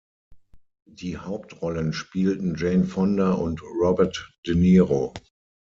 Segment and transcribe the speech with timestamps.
[0.89, 5.13] Die Hauptrollen spielten Jane Fonda und Robert De Niro.